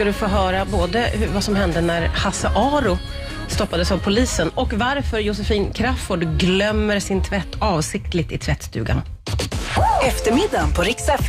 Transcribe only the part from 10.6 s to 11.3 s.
på Rix FM.